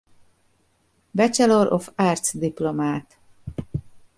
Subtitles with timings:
[1.15, 3.19] Bachelor of Arts diplomát.